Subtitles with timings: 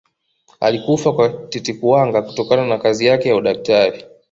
[0.59, 4.03] alikufa kwa tete kuwanga kutokana na kazi yake ya udaktari